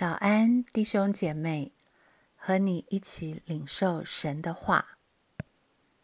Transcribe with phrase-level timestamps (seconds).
[0.00, 1.72] 早安，弟兄姐妹，
[2.34, 4.96] 和你一起领受神的话。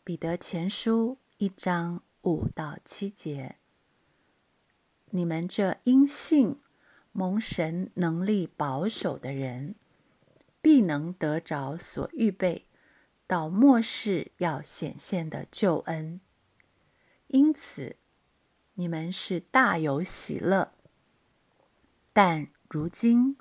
[0.05, 3.57] 彼得前书一章五到七节：
[5.07, 6.61] 你们这因信
[7.13, 9.75] 蒙神能力保守的人，
[10.61, 12.67] 必能得着所预备
[13.27, 16.21] 到末世要显现的救恩。
[17.29, 17.97] 因此，
[18.75, 20.75] 你们是大有喜乐。
[22.13, 23.39] 但如今，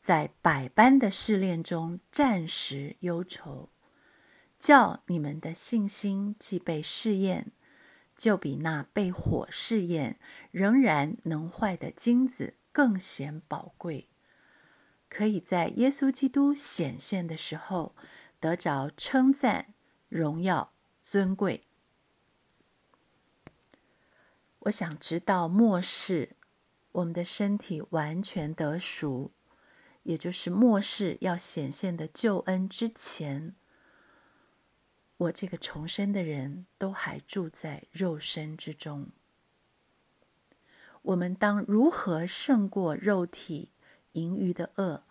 [0.00, 3.68] 在百般的试炼中，暂时忧愁，
[4.58, 7.52] 叫你们的信心既被试验，
[8.16, 10.18] 就比那被火试验
[10.50, 14.08] 仍然能坏的金子更显宝贵，
[15.10, 17.94] 可以在耶稣基督显现的时候
[18.40, 19.74] 得着称赞、
[20.08, 21.64] 荣耀、尊贵。
[24.60, 26.36] 我想直到末世，
[26.92, 29.32] 我们的身体完全得赎。
[30.02, 33.54] 也就是末世要显现的救恩之前，
[35.16, 39.08] 我这个重生的人都还住在肉身之中。
[41.02, 43.70] 我们当如何胜过肉体
[44.12, 45.04] 盈余的恶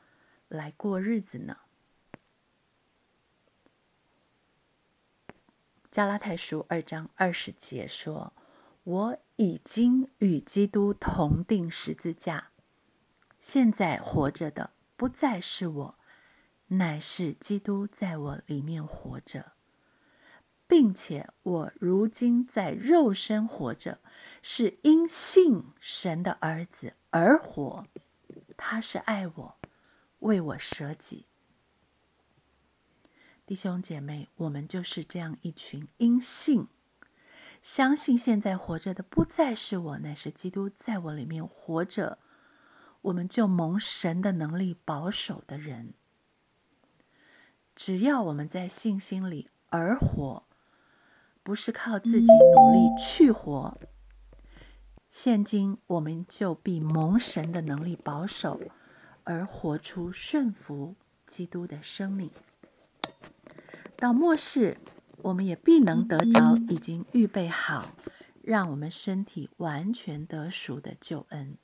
[0.47, 1.57] 来过日子呢？
[5.91, 8.33] 加拉太书二章二十节说
[8.83, 12.49] ：“我已经与基督同定十字架，
[13.39, 15.95] 现在活着的。”不再是我，
[16.67, 19.53] 乃是基督在我里面活着，
[20.67, 23.99] 并且我如今在肉身活着，
[24.41, 27.87] 是因信神的儿子而活。
[28.57, 29.57] 他是爱我，
[30.19, 31.27] 为我舍己。
[33.45, 36.67] 弟兄姐妹，我们就是这样一群因信
[37.61, 42.19] 相信现在活着的不再是我，乃是基督在我里面活着。
[43.01, 45.93] 我们就蒙神的能力保守的人，
[47.75, 50.43] 只要我们在信心里而活，
[51.41, 53.79] 不是靠自己努力去活，
[55.09, 58.59] 现今我们就必蒙神的能力保守，
[59.23, 60.95] 而活出顺服
[61.25, 62.29] 基督的生命。
[63.95, 64.77] 到末世，
[65.23, 67.93] 我们也必能得着已经预备好，
[68.41, 71.57] 让我们身体完全得赎的救恩。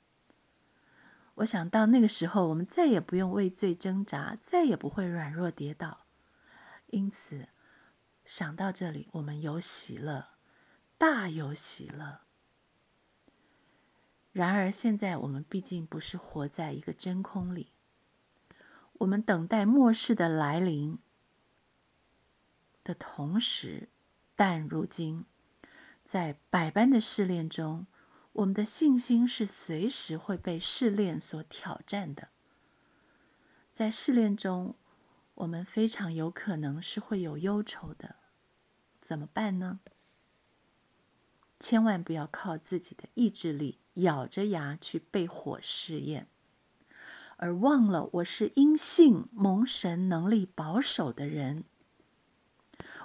[1.36, 6.06] 我想到那个时候，我们再也不用畏罪挣扎，再也不会软弱跌倒。
[6.86, 7.48] 因此，
[8.24, 10.28] 想到这里，我们有喜乐，
[10.96, 12.20] 大有喜乐。
[14.32, 17.72] 然而，现在我们毕竟不是活在一个真空里，
[18.94, 20.98] 我们等待末世的来临
[22.82, 23.90] 的同时，
[24.34, 25.26] 但如今
[26.02, 27.86] 在百般的试炼中。
[28.36, 32.28] 我们的信心是随时会被试炼所挑战的，
[33.72, 34.74] 在试炼中，
[35.36, 38.16] 我们非常有可能是会有忧愁的，
[39.00, 39.80] 怎么办呢？
[41.58, 46.26] 千万不要靠自己的意志力咬着牙去被火试验，
[47.38, 51.64] 而忘了我是因信蒙神能力保守的人。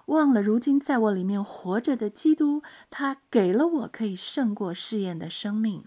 [0.08, 5.86] 忘了，如今在我里面活着的基督，他给了我可以胜过试验的生命。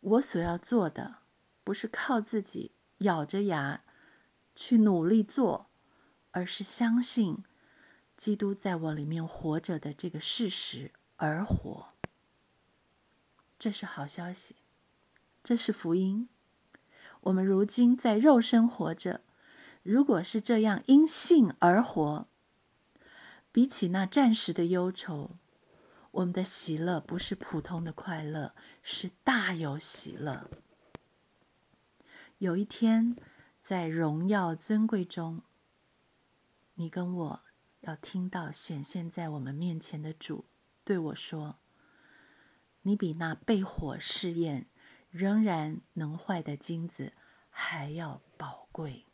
[0.00, 1.16] 我所要做的，
[1.64, 3.82] 不是靠自己咬着牙
[4.54, 5.66] 去努力做，
[6.30, 7.44] 而是相信
[8.16, 11.88] 基督在我里面活着的这个事实而活。
[13.58, 14.54] 这是好消息，
[15.42, 16.28] 这是福音。
[17.22, 19.20] 我们如今在肉身活着，
[19.82, 22.28] 如果是这样因信而活。
[23.58, 25.32] 比起那暂时的忧愁，
[26.12, 28.54] 我们的喜乐不是普通的快乐，
[28.84, 30.48] 是大有喜乐。
[32.38, 33.16] 有一天，
[33.60, 35.42] 在荣耀尊贵中，
[36.74, 37.40] 你跟我
[37.80, 40.44] 要听到显现在我们面前的主
[40.84, 41.58] 对我说
[42.82, 44.68] ：“你比那被火试验
[45.10, 47.12] 仍然能坏的金子
[47.50, 49.06] 还要宝贵。”